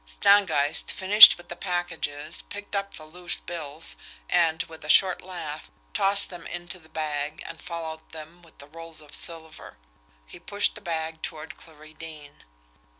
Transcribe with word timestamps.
Stangeist, 0.03 0.89
finished 0.91 1.37
with 1.37 1.49
the 1.49 1.55
packages, 1.55 2.41
picked 2.41 2.75
up 2.75 2.95
the 2.95 3.05
loose 3.05 3.39
bills, 3.39 3.97
and, 4.31 4.63
with 4.63 4.83
a 4.83 4.89
short 4.89 5.21
laugh, 5.21 5.69
tossed 5.93 6.31
them 6.31 6.47
into 6.47 6.79
the 6.79 6.89
bag 6.89 7.43
and 7.45 7.61
followed 7.61 8.09
them 8.09 8.41
with 8.41 8.57
the 8.57 8.67
rolls 8.67 9.01
of 9.01 9.13
silver. 9.13 9.77
He 10.25 10.39
pushed 10.39 10.73
the 10.73 10.81
bag 10.81 11.21
toward 11.21 11.55
Clarie 11.55 11.93
Deane. 11.93 12.45